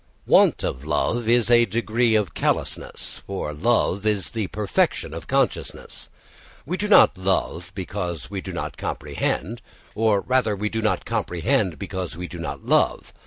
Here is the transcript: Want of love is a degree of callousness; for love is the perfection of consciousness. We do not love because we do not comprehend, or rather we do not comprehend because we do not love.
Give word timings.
Want 0.25 0.63
of 0.63 0.83
love 0.83 1.29
is 1.29 1.51
a 1.51 1.65
degree 1.65 2.15
of 2.15 2.33
callousness; 2.33 3.21
for 3.27 3.53
love 3.53 4.03
is 4.03 4.31
the 4.31 4.47
perfection 4.47 5.13
of 5.13 5.27
consciousness. 5.27 6.09
We 6.65 6.75
do 6.75 6.87
not 6.87 7.19
love 7.19 7.71
because 7.75 8.27
we 8.27 8.41
do 8.41 8.51
not 8.51 8.77
comprehend, 8.77 9.61
or 9.93 10.21
rather 10.21 10.55
we 10.55 10.69
do 10.69 10.81
not 10.81 11.05
comprehend 11.05 11.77
because 11.77 12.15
we 12.17 12.27
do 12.27 12.39
not 12.39 12.65
love. 12.65 13.13